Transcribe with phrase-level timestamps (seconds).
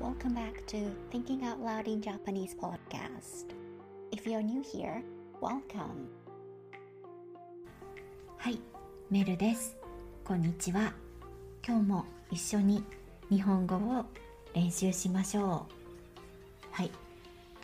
[0.00, 3.52] Welcome back to Thinking Out Loud in Japanese podcast.
[4.10, 5.02] If you're new here,
[5.40, 6.08] welcome.
[8.38, 8.58] はい、
[9.10, 9.76] メルです。
[10.24, 10.92] こんにちは。
[11.66, 12.82] 今日も一緒に
[13.28, 14.06] 日本語を
[14.54, 15.46] 練習しましょう。
[16.72, 16.90] はい、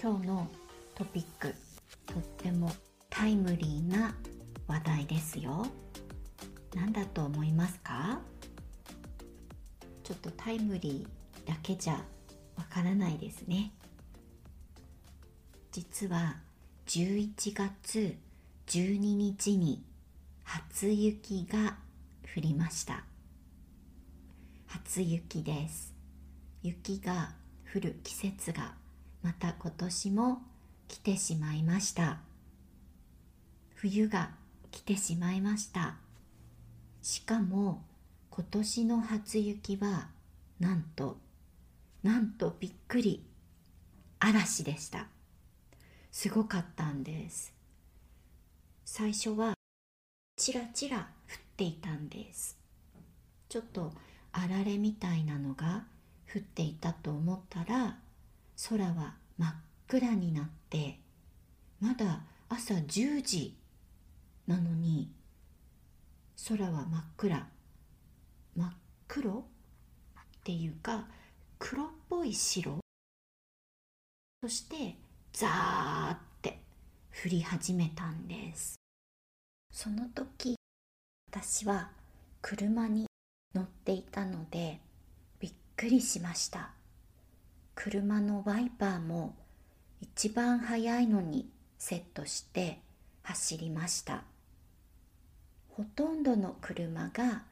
[0.00, 0.48] 今日の
[0.95, 1.54] トピック、
[2.06, 2.70] とっても
[3.08, 4.14] タイムリーな
[4.66, 5.66] 話題ですよ。
[6.74, 8.20] 何だと思いますか？
[10.04, 12.04] ちょっとタイムリーだけじゃ
[12.59, 13.73] わからないですね。
[15.70, 16.37] 実は
[16.87, 18.16] 11月
[18.66, 19.84] 12日に
[20.42, 21.77] 初雪が
[22.36, 23.05] 降りました。
[24.66, 25.95] 初雪です。
[26.62, 27.30] 雪が
[27.73, 28.75] 降る季節が
[29.22, 30.42] また今年も
[30.88, 32.19] 来てしまいました。
[33.77, 34.30] 冬が
[34.72, 35.95] 来てしまいました。
[37.02, 37.84] しかも
[38.30, 40.09] 今年の初雪は
[40.59, 41.19] なんと
[42.09, 43.23] なんとびっくり。
[44.19, 45.09] 嵐でした。
[46.11, 47.53] すごかったんです。
[48.87, 49.53] 最初は
[50.34, 51.05] ちらちら降っ
[51.59, 52.56] ていたんです。
[53.50, 53.92] ちょっと
[54.33, 55.84] あられみたいなのが
[56.34, 57.98] 降っていたと思ったら
[58.70, 59.55] 空は真っ
[59.87, 60.98] 暗になって
[61.78, 63.55] まだ朝10時
[64.47, 65.12] なのに
[66.48, 67.47] 空は真っ暗。
[68.56, 68.72] 真っ
[69.06, 71.05] 黒っていうか
[71.61, 72.78] 黒っぽい白？
[74.42, 74.95] そして
[75.33, 76.61] ザーって
[77.25, 78.77] 降り始めたんです。
[79.73, 80.55] その時
[81.33, 81.91] 私は
[82.41, 83.06] 車に
[83.55, 84.78] 乗っていたので
[85.41, 86.70] びっくりしました。
[87.75, 89.34] 車のワイパーも
[90.00, 92.78] 一番速いのにセットして
[93.22, 94.22] 走りました。
[95.70, 97.43] ほとんどの車が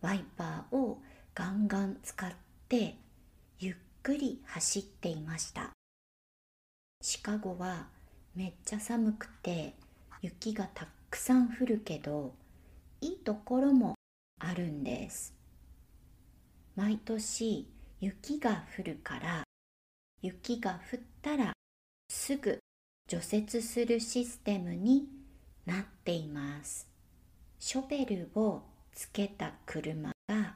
[0.00, 0.98] ワイパーを
[1.34, 2.30] ガンガン使っ
[2.68, 2.96] て
[3.62, 5.68] ゆっくり走っていました。
[7.02, 7.88] シカゴは
[8.34, 9.74] めっちゃ寒くて
[10.22, 12.32] 雪がたくさん降るけど
[13.02, 13.96] いいところも
[14.38, 15.34] あるんです。
[16.74, 17.68] 毎年
[18.00, 19.44] 雪が降るから
[20.22, 21.52] 雪が降ったら
[22.08, 22.60] すぐ
[23.08, 25.06] 除雪するシステムに
[25.66, 26.88] なっています。
[27.58, 28.62] ショベルを
[28.94, 30.54] つけた車が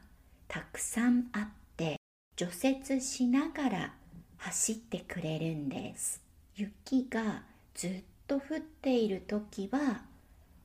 [0.48, 1.63] たくさんあって
[2.36, 3.94] 除雪しながら
[4.38, 6.20] 走ってくれるんです。
[6.56, 7.42] 雪が
[7.74, 10.02] ずっと降っている時は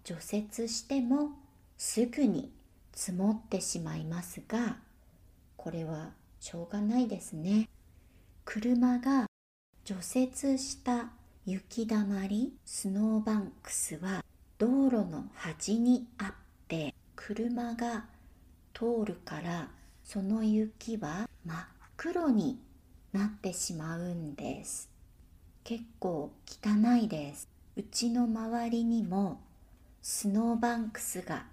[0.03, 1.31] 除雪しても
[1.77, 2.51] すぐに
[2.93, 4.77] 積もってしまいますが
[5.57, 6.09] これは
[6.39, 7.69] しょうがないですね。
[8.45, 9.27] 車が
[9.85, 11.11] 除雪した
[11.45, 14.23] 雪だまりスノーバンクスは
[14.57, 16.33] 道路の端にあっ
[16.67, 18.05] て車が
[18.73, 19.67] 通るから
[20.11, 21.57] その雪は真っ
[21.95, 22.57] 黒に
[23.13, 24.89] なってしまうんです。
[25.63, 27.47] 結構汚いです。
[27.75, 29.39] うちの周りにも
[30.01, 31.45] スノーバンクスが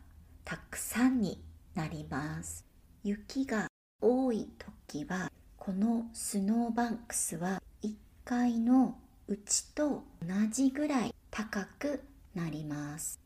[0.47, 1.39] たくさんに
[1.75, 2.65] なります。
[3.05, 3.66] 雪が
[4.00, 4.49] 多い
[4.89, 7.93] 時はこのスノーバンクスは1
[8.25, 8.97] 階の
[9.28, 12.03] うちと同じぐらい高く
[12.34, 13.21] なります。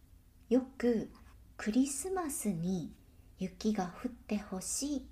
[0.48, 1.08] よく
[1.56, 2.90] クリスマスに
[3.38, 5.02] 雪が降ってほしいっ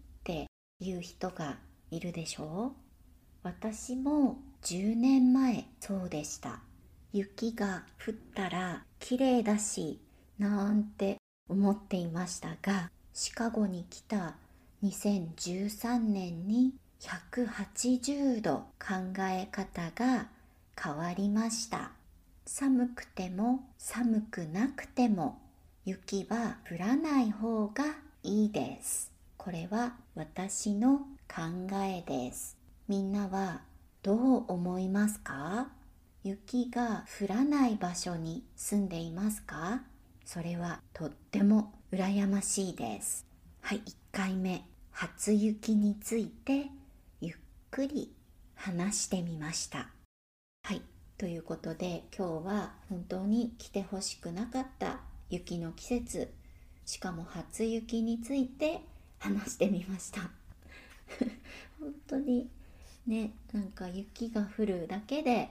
[0.81, 1.59] いう人が
[1.91, 2.81] いるでしょう。
[3.43, 6.61] 私も10年前そうでした。
[7.13, 10.01] 雪が降ったら綺麗だし
[10.39, 11.17] なんて
[11.49, 14.37] 思っていましたがシカゴに来た
[14.85, 20.29] 2013年に180度考え方が
[20.81, 21.93] 変わりました。
[22.47, 25.39] 寒くても寒くなくても
[25.85, 27.85] 雪は降らない方が
[28.23, 29.18] いいです。
[29.49, 32.59] これは私の考えです。
[32.87, 33.63] みんなは
[34.03, 35.69] どう思いますか？
[36.23, 39.81] 雪が降らない場所に住んでいますか？
[40.27, 43.25] それはとっても羨ましいです。
[43.63, 44.67] はい1回目。
[44.91, 46.67] 初雪について
[47.23, 47.35] ゆっ
[47.71, 48.13] くり
[48.55, 49.89] 話してみました。
[50.63, 50.83] はい
[51.17, 56.35] ということで今日は本当に来てほしくなかった雪の季節。
[56.85, 58.83] しかも初雪について
[59.19, 60.21] 話してみました
[61.81, 62.49] 本当に
[63.07, 65.49] ねなんか雪が降るだけで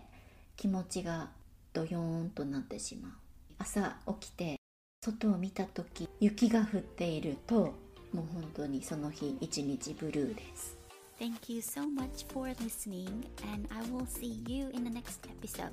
[0.55, 1.29] 気持ちが
[1.73, 3.11] ドヨーンとなってしまう
[3.59, 4.55] 朝起きて
[5.03, 7.75] 外を見た時雪が降っていると
[8.13, 10.77] もう本当にその日一日ブルーです
[11.19, 15.71] Thank you so much for listening, and I will see you in the next episode.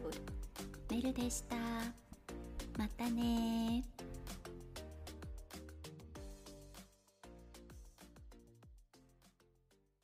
[0.91, 1.56] メルでした。
[2.79, 3.85] またね